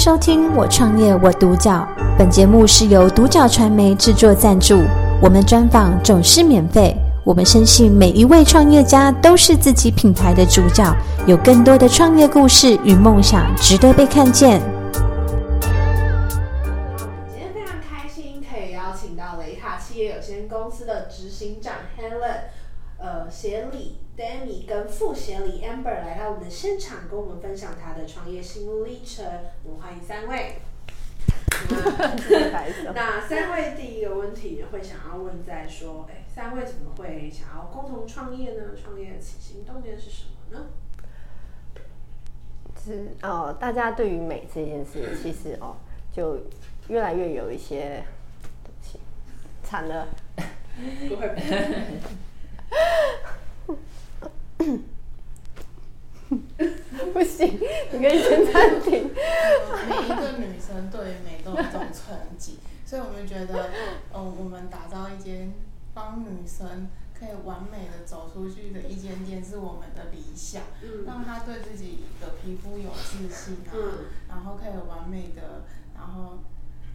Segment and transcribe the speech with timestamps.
[0.00, 1.86] 收听《我创业我独角》，
[2.16, 4.80] 本节目是由独角传媒制作赞助，
[5.20, 6.96] 我们专访总是免费。
[7.22, 14.62] 我们深信每一位创业家都是自己品牌的主角，有更多的创业故事与梦想值得被看见。
[17.28, 22.48] 今天非常开心，可以邀请到雷塔企业有限公司的执行长 Helen，
[23.00, 23.96] 呃，协理。
[24.16, 29.24] Demi 跟副协理 Amber 来到我们的现场，跟我们分享他的创业心路历程。
[29.64, 30.56] 我们欢迎三位。
[32.94, 38.62] 那三位第一个问题会想要问在说，哎，三位怎么会想要共同创业呢？
[38.76, 40.66] 创业的起心动念是什么呢？
[42.84, 45.76] 是哦，大家对于美这件事，其实哦，
[46.12, 46.38] 就
[46.88, 48.04] 越来越有一些，
[48.62, 49.00] 对不起，
[49.62, 50.06] 惨了。
[51.08, 51.34] 不会。
[57.12, 57.58] 不行，
[57.92, 59.10] 你可以先暂停。
[59.88, 62.52] 每一个女生对于美都有这种憧憬，
[62.86, 63.68] 所以我们觉得，
[64.14, 65.52] 嗯，我们打造一间
[65.92, 70.62] 帮女生可以完美的走出去的一间店是我们的理想，
[71.04, 73.74] 让她对自己的皮肤有自信啊，
[74.28, 75.64] 然后可以完美的，
[75.96, 76.38] 然后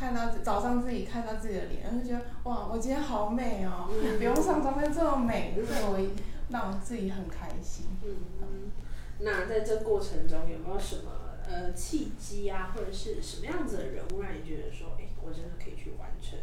[0.00, 6.10] 看到早上自己看到自己的脸，然后觉得哇，我今天好美哦，不用上妆就这么美，所以我。
[6.52, 7.86] 让我自己很开心。
[8.02, 8.10] 嗯
[8.42, 8.72] 嗯，
[9.20, 16.36] 那在这过程中有没有什么呃契机啊，或者是什么样子的人物让你觉得说，哎、欸，我真的可以去完成，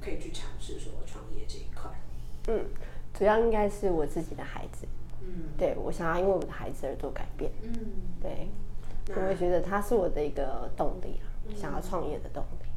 [0.00, 1.90] 可以去尝试说创业这一块？
[2.46, 2.66] 嗯，
[3.12, 4.86] 主要应该是我自己的孩子。
[5.22, 7.50] 嗯，对，我想要因为我的孩子而做改变。
[7.64, 7.72] 嗯，
[8.22, 8.46] 对，
[9.08, 12.68] 我会觉得他是我的一个动力啊，嗯、想要创业的动力。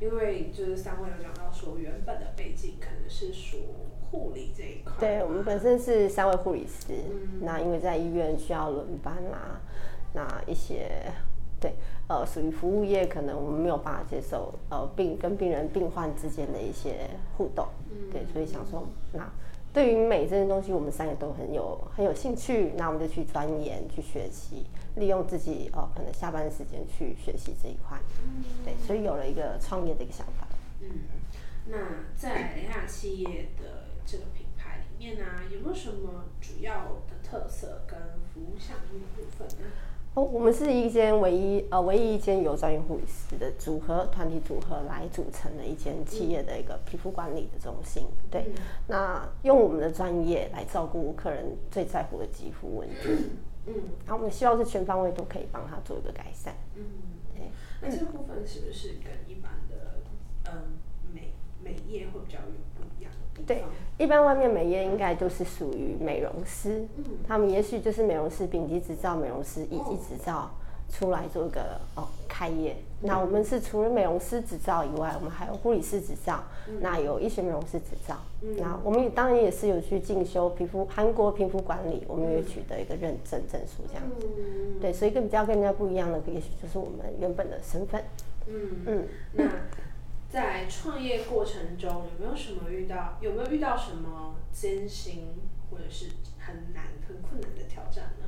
[0.00, 3.58] 因为就是三位有讲到说，原本的背景可能是说。
[4.12, 9.60] 护理这一块，对，我们本身是三位护理师，嗯、那因为在医院需要轮班啊，
[10.12, 10.90] 那一些
[11.60, 11.74] 对，
[12.08, 19.32] 呃，属于服务业，可能我们没有办法接受，呃，病跟病人病患之间的一些互动，嗯、对，所以想说，那
[19.72, 24.66] 对于美这件东西，我们三个都很有很有兴趣，那我们就去钻研、去学习，
[24.96, 30.46] 利用自己哦、可能下班的时间去学习这一块，嗯、对，所以有了一个创业的一个想法。
[30.80, 30.88] 嗯，
[31.66, 31.76] 那
[32.16, 33.88] 在雷塔企业的。
[34.06, 37.96] 这个品牌里面呢、有没有什么主要的特色跟
[38.34, 39.70] 服务项目部分呢？
[40.14, 48.02] 哦，我们是一间唯一呃唯一一间由专业护理师的组合团体组合来组成的一间企业的一个皮肤管理的中心。
[48.02, 48.54] 嗯、对，嗯、
[48.88, 53.30] 那用我们的专业来照顾客人最在乎的肌肤问题。
[53.66, 56.54] 嗯，然后我们希望是全方位都可以帮他做一个改善。
[56.74, 56.82] 嗯，
[57.32, 57.44] 对。
[57.80, 60.02] 那这个部分是不是跟一般的
[60.46, 60.76] 嗯
[61.14, 62.69] 美美业会比较有？
[63.50, 63.64] 对，
[63.98, 70.48] 一般外面美业应该都是属于美容师，嗯、他们也许就是美容师丙级执照、美容师乙级执照
[70.88, 72.76] 出来做一个哦开业。
[73.02, 78.16] 嗯、那我们是除了美容师执照以外，我们还有护理师执照，嗯、那有医学美容师执照。
[78.42, 84.28] 嗯、那我们当然也是有去进修皮肤韩国皮肤管理，我们也取得一个认证证书这样子。
[84.28, 88.00] 嗯、对，所以跟比较跟人家不一样的，也许就是我们原本的身份。
[88.46, 89.44] 嗯嗯，那。
[90.30, 93.18] 在创业过程中，有没有什么遇到？
[93.20, 95.26] 有没有遇到什么艰辛
[95.68, 96.06] 或者是
[96.38, 98.26] 很难、很困难的挑战呢？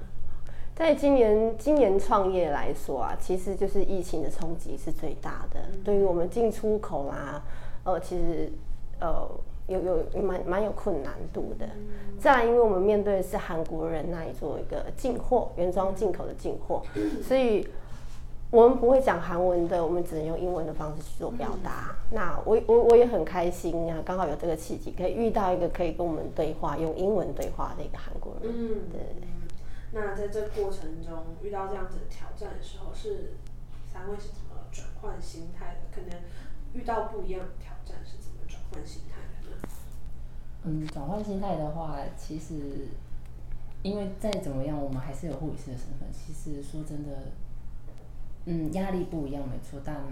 [0.74, 5.60] 在今年，今年创业来说啊，其实就是疫情的冲击是最大的。
[5.72, 7.41] 嗯、对于我们进出口啊，
[7.84, 8.50] 呃，其实
[9.00, 9.30] 呃
[9.68, 11.66] 有有蛮蛮有困难度的。
[11.66, 17.64] 嗯、再来，因为我们面对的是韩国人那里做一个进货原装进口的进货， 嗯、所以。
[18.52, 21.96] 我们不会讲韩文的，我们只能用英文的方式去做表达。
[22.10, 28.52] 嗯、那我我我也很开心啊，刚好有这个契机，可以遇到一个可以跟我们对话、用英文对话的一个韩国人。
[28.54, 29.00] 嗯，对。
[29.92, 33.36] 那在这过程中遇到这样子的挑战的时候，是
[33.91, 35.88] 三位是怎么转换心态的？
[35.91, 36.20] 可能
[36.74, 39.56] 遇到不一样的挑战是怎么转换心态的呢？
[40.64, 42.88] 嗯，转换心态的话，其实
[43.80, 46.06] 因为再怎么样，我们还是有护理师的身份。
[46.12, 47.32] 其实说真的。
[48.44, 50.03] 嗯，压力不一样没错，但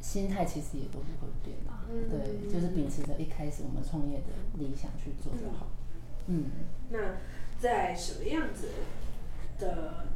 [0.00, 1.84] 心态其实也都不会变啦。
[1.88, 4.26] 嗯、对，就是秉持着一开始我们创业的
[4.58, 5.66] 理想去做就好。
[6.26, 6.98] 嗯，嗯那
[7.58, 8.68] 在什么样子
[9.58, 10.06] 的，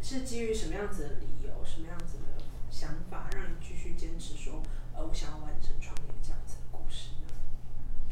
[0.00, 4.62] 是基于什么样子的理由，什么样子的想法，让你继续坚持说，
[4.94, 7.32] 呃，我想要完成创业这样子的故事呢？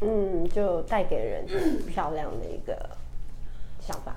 [0.01, 1.45] 嗯，就带给人
[1.85, 2.97] 漂亮的一个
[3.79, 4.15] 想法。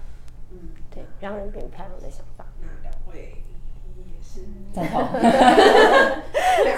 [0.50, 0.58] 嗯，
[0.90, 2.41] 对，让人变漂亮的想法。
[4.72, 5.08] 赞同。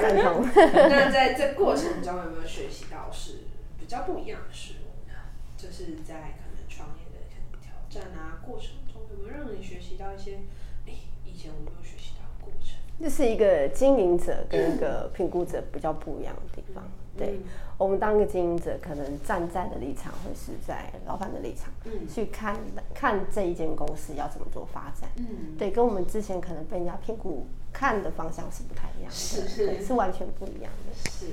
[0.02, 0.48] 赞同。
[0.54, 3.44] 那在这过程中有没有学习到是
[3.78, 5.14] 比较不一样的事物呢？
[5.56, 7.18] 就是在可能创业的
[7.60, 10.40] 挑战啊过程中，有没有让你学习到一些，
[10.86, 10.92] 哎，
[11.24, 12.76] 以前我没有学习到的过程？
[13.00, 16.84] 这是一个经营者跟一个评估者比较不一样的地方。
[17.16, 17.40] 对，
[17.78, 22.56] 我们当个经营者，可能站在的立场会是在老板的立场，嗯，去看
[22.94, 31.10] 看这一间公司要怎么做发展，嗯，对，跟我们之前可能被人家评估看的方向是不太一样的，是是，是完全不一样的。
[31.10, 31.26] 是，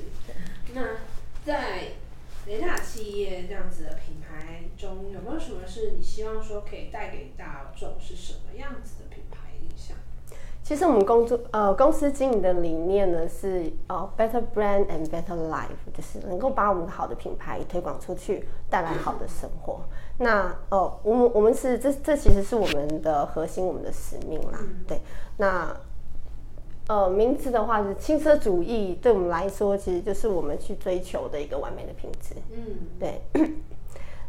[0.73, 0.97] 那
[1.45, 1.93] 在
[2.47, 9.97] 雷塔企业这样子的品牌中，有没有什么是你希望说可以带给大众是什么样子的品牌印象？
[10.71, 19.81] 其实我们工作呃公司经营的理念呢是呃 better brand and better life，就是能够把我们好的品牌推广出去，带来好的生活。
[20.17, 24.59] 那哦、呃，我们我们是这这其实是我们的核心，我们的使命啦。
[24.87, 25.01] 对，
[25.35, 25.75] 那
[26.87, 32.33] 呃名字的话是轻奢主义，对我们来说其实就是我们去追求的一个完美的品质。
[32.49, 33.21] 嗯，对。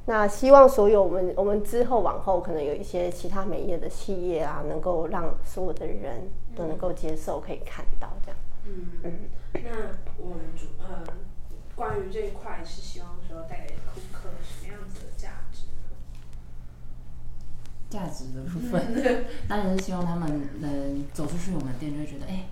[0.05, 8.39] 那希望所有我们我们之后往后可能有一些其他美业的企业啊，能够让所有的人都能够接受，可以看到这样。
[8.67, 9.13] 嗯嗯。
[9.55, 9.71] 那
[10.19, 11.05] 我们主呃，
[11.77, 15.95] 关于这一块是希望说带给顾客什么样子的价值呢？
[17.89, 22.47] 价值的部分， 当然是希望他们能走出去我们的店，就会觉得哎、欸，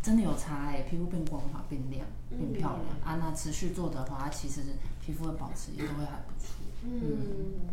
[0.00, 3.18] 真的有差哎、欸，皮肤变光滑、变亮、变漂亮、嗯、啊。
[3.20, 4.62] 那持续做的话，其实
[5.04, 6.54] 皮肤的保持也都会还不错。
[6.86, 7.68] 嗯，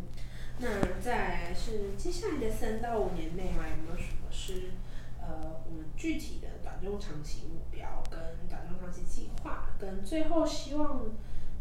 [0.60, 4.72] 那在是接下来的三到五年内嘛，有没有什么是
[5.20, 11.02] 呃我们具体的短中长期目标跟短中长期计划，跟最后希望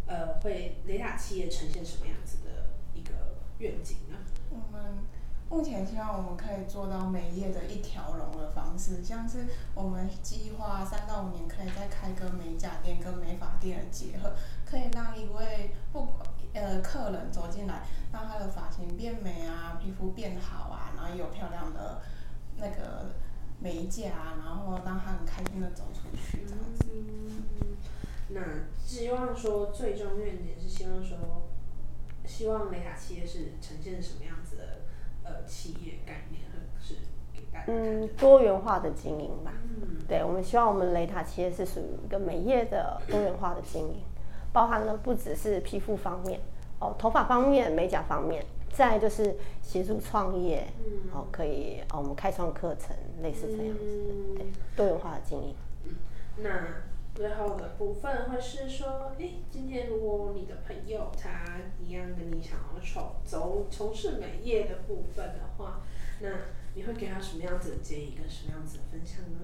[0.06, 4.16] 呃会雷达企业呈现什么样子的一个愿景呢？
[4.50, 5.04] 我们
[5.50, 14.32] 目前希望我们可以做到美业的一条龙的方式，像是我们计划三到五年可以再开个美甲店跟美发店的结合，
[14.64, 16.26] 可以让一位不管。
[16.52, 22.02] 呃，客人走进来，让他的发型变美啊，皮肤变好啊，然后有漂亮的
[22.56, 23.12] 那个
[23.60, 24.10] 美甲，
[24.44, 26.86] 然后让他很开心的走出去这样子。
[26.90, 27.76] 嗯，
[28.30, 28.40] 那
[28.84, 31.46] 希望说最终愿景是希望说，
[32.26, 34.79] 希望雷塔企业是呈现什么样子的
[35.30, 36.42] 呃企业概念，
[36.80, 36.94] 是
[37.32, 39.52] 给大家嗯多元化的经营吧。
[39.64, 44.02] 嗯，对，我们希望我们雷塔企业是属于一个美业的多元化的经营。
[44.52, 46.40] 包含了不只是皮肤方面，
[46.80, 55.54] 哦，头发方面、美甲方面，再就是协助创业，嗯，哦，可以，哦，我们开创课程，类似这样子的，嗯、对，多元化的经营。
[55.84, 55.94] 嗯，
[56.38, 56.50] 那
[57.14, 65.80] 最后的部分会是说，哎，今天如果你的朋友他一样跟你想要从走从事美业的部分的话，
[66.20, 66.28] 那
[66.74, 69.40] 你会给他什么样子的建议跟什么样子的分享呢？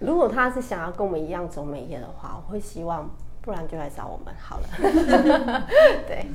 [0.00, 3.08] 如果他是想要跟我们一样走美业的话，我会希望。
[3.44, 5.66] 不然就来找我们好了。
[6.08, 6.26] 对，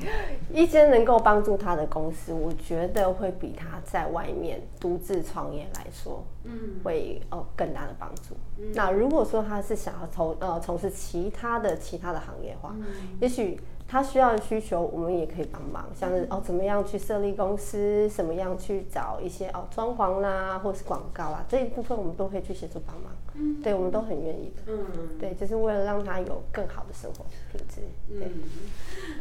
[0.54, 6.54] 一间能够帮助他的公司，我觉得会比他在外面独自创业来说，嗯，
[6.84, 8.36] 会哦更大的帮助。
[8.60, 12.86] 嗯、那如果说他是想要从呃从事其他的其他的行业的话，嗯、
[13.20, 13.60] 也许。
[13.92, 23.12] 他需要的需求，我们也可以帮忙，像是哦，怎么样去设立公司，怎么样去找一些哦装潢啦，或是广告啦，这一部分我们都可以去协助帮忙。
[23.34, 24.62] 嗯，对，我们都很愿意的。
[24.68, 27.82] 嗯，对，就是为了让他有更好的生活品质。
[28.08, 28.28] 对。
[28.28, 28.44] 嗯，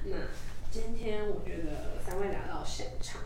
[0.04, 0.16] 那
[0.70, 3.22] 今天我觉得三位来到现场，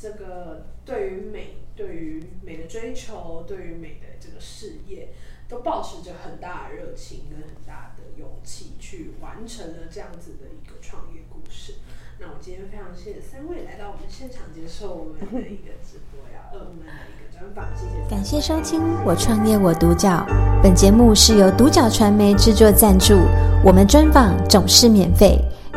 [0.00, 5.10] 这个对于美，对于美的追求，对于美的这个事业，
[5.48, 8.04] 都抱持着很大的热情跟很大的。
[8.16, 11.76] 勇气去完成了这样子的一个创业故事。
[12.18, 17.74] 那我今天非常谢谢三位来到我们现场接受我们的一个直播呀，呃，我们的一个专访。
[17.74, 18.10] 谢谢。
[18.10, 20.26] 感谢收听《我创业我独角》，
[20.62, 23.14] 本节目是由独角传媒制作赞助，
[23.64, 25.42] 我们专访总是免费。